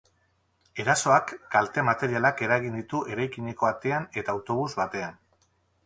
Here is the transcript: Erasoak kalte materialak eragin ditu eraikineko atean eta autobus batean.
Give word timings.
Erasoak 0.83 1.33
kalte 1.57 1.83
materialak 1.91 2.43
eragin 2.47 2.81
ditu 2.81 3.05
eraikineko 3.17 3.71
atean 3.73 4.11
eta 4.23 4.39
autobus 4.39 4.71
batean. 4.85 5.25